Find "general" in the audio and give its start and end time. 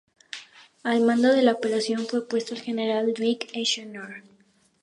2.61-3.13